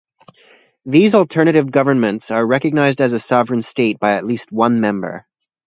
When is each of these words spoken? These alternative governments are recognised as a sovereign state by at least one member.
These 0.83 1.13
alternative 1.13 1.69
governments 1.69 2.31
are 2.31 2.43
recognised 2.43 3.01
as 3.01 3.13
a 3.13 3.19
sovereign 3.19 3.61
state 3.61 3.99
by 3.99 4.13
at 4.13 4.25
least 4.25 4.51
one 4.51 4.81
member. 4.81 5.27